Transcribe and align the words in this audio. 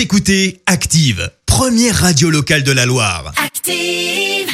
Vous 0.00 0.04
écoutez 0.04 0.62
Active, 0.64 1.30
première 1.44 1.94
radio 1.94 2.30
locale 2.30 2.62
de 2.62 2.72
la 2.72 2.86
Loire. 2.86 3.34
Active. 3.36 4.48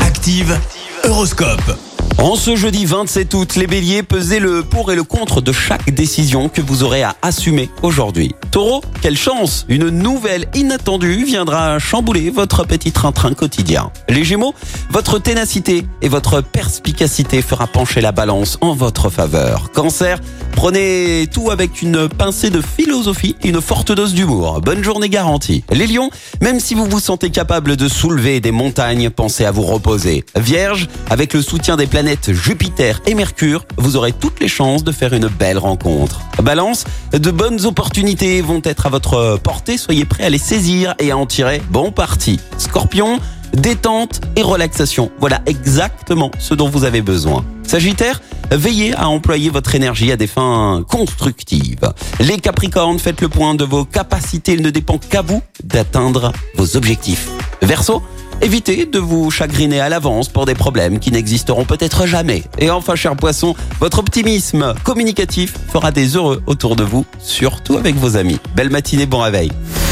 Active, 0.00 0.58
Horoscope. 1.04 1.78
En 2.18 2.34
ce 2.34 2.56
jeudi 2.56 2.84
27 2.84 3.32
août, 3.34 3.54
les 3.54 3.68
béliers, 3.68 4.02
pesez 4.02 4.40
le 4.40 4.64
pour 4.64 4.90
et 4.90 4.96
le 4.96 5.04
contre 5.04 5.40
de 5.40 5.52
chaque 5.52 5.94
décision 5.94 6.48
que 6.48 6.60
vous 6.60 6.82
aurez 6.82 7.04
à 7.04 7.14
assumer 7.22 7.70
aujourd'hui. 7.82 8.34
Taureau, 8.50 8.82
quelle 9.00 9.16
chance 9.16 9.64
Une 9.68 9.90
nouvelle 9.90 10.48
inattendue 10.52 11.22
viendra 11.22 11.78
chambouler 11.78 12.30
votre 12.30 12.64
petit 12.64 12.90
train-train 12.90 13.34
quotidien. 13.34 13.92
Les 14.08 14.24
gémeaux, 14.24 14.52
votre 14.90 15.20
ténacité 15.20 15.86
et 16.02 16.08
votre 16.08 16.40
perspicacité 16.40 17.40
fera 17.40 17.68
pencher 17.68 18.00
la 18.00 18.10
balance 18.10 18.58
en 18.60 18.74
votre 18.74 19.10
faveur. 19.10 19.70
Cancer, 19.70 20.18
prenez 20.58 21.28
tout 21.32 21.52
avec 21.52 21.82
une 21.82 22.08
pincée 22.08 22.50
de 22.50 22.60
philosophie 22.60 23.36
et 23.44 23.50
une 23.50 23.60
forte 23.60 23.92
dose 23.92 24.12
d'humour. 24.12 24.60
Bonne 24.60 24.82
journée 24.82 25.08
garantie. 25.08 25.62
Les 25.70 25.86
lions, 25.86 26.10
même 26.40 26.58
si 26.58 26.74
vous 26.74 26.84
vous 26.84 26.98
sentez 26.98 27.30
capable 27.30 27.76
de 27.76 27.86
soulever 27.86 28.40
des 28.40 28.50
montagnes, 28.50 29.08
pensez 29.08 29.44
à 29.44 29.52
vous 29.52 29.62
reposer. 29.62 30.24
Vierge, 30.36 30.88
avec 31.10 31.32
le 31.32 31.42
soutien 31.42 31.76
des 31.76 31.86
planètes 31.86 32.32
Jupiter 32.32 33.00
et 33.06 33.14
Mercure, 33.14 33.66
vous 33.76 33.94
aurez 33.94 34.10
toutes 34.10 34.40
les 34.40 34.48
chances 34.48 34.82
de 34.82 34.90
faire 34.90 35.12
une 35.12 35.28
belle 35.28 35.58
rencontre. 35.58 36.22
Balance, 36.42 36.86
de 37.12 37.30
bonnes 37.30 37.64
opportunités 37.64 38.40
vont 38.40 38.60
être 38.64 38.86
à 38.86 38.88
votre 38.88 39.38
portée, 39.40 39.78
soyez 39.78 40.06
prêts 40.06 40.24
à 40.24 40.30
les 40.30 40.38
saisir 40.38 40.96
et 40.98 41.12
à 41.12 41.16
en 41.16 41.26
tirer 41.26 41.62
bon 41.70 41.92
parti. 41.92 42.40
Scorpion, 42.58 43.20
détente 43.54 44.22
et 44.34 44.42
relaxation, 44.42 45.12
voilà 45.20 45.40
exactement 45.46 46.32
ce 46.40 46.54
dont 46.54 46.68
vous 46.68 46.82
avez 46.82 47.00
besoin. 47.00 47.44
Sagittaire, 47.62 48.22
veillez 48.50 48.94
à 48.94 49.08
employer 49.08 49.50
votre 49.50 49.74
énergie 49.74 50.12
à 50.12 50.16
des 50.16 50.26
fins 50.26 50.84
constructives. 50.88 51.92
Les 52.20 52.38
Capricornes, 52.38 52.98
faites 52.98 53.20
le 53.20 53.28
point 53.28 53.54
de 53.54 53.64
vos 53.64 53.84
capacités, 53.84 54.52
il 54.52 54.62
ne 54.62 54.70
dépend 54.70 54.98
qu'à 54.98 55.22
vous 55.22 55.42
d'atteindre 55.62 56.32
vos 56.56 56.76
objectifs. 56.76 57.28
Verseau, 57.62 58.02
Évitez 58.40 58.86
de 58.86 59.00
vous 59.00 59.30
chagriner 59.30 59.80
à 59.80 59.88
l'avance 59.88 60.28
pour 60.28 60.46
des 60.46 60.54
problèmes 60.54 61.00
qui 61.00 61.10
n'existeront 61.10 61.64
peut-être 61.64 62.06
jamais. 62.06 62.44
Et 62.58 62.70
enfin, 62.70 62.94
cher 62.94 63.16
poisson, 63.16 63.56
votre 63.80 63.98
optimisme 63.98 64.74
communicatif 64.84 65.54
fera 65.72 65.90
des 65.90 66.14
heureux 66.16 66.40
autour 66.46 66.76
de 66.76 66.84
vous, 66.84 67.04
surtout 67.18 67.76
avec 67.76 67.96
vos 67.96 68.16
amis. 68.16 68.38
Belle 68.54 68.70
matinée, 68.70 69.06
bon 69.06 69.20
réveil. 69.20 69.50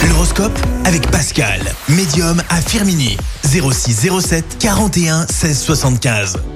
L'horoscope 0.08 0.56
avec 0.84 1.10
Pascal, 1.10 1.60
médium 1.88 2.40
à 2.48 2.60
Firmini. 2.60 3.16
0607 3.44 4.58
41 4.60 5.26
16 5.26 5.60
75. 5.62 6.55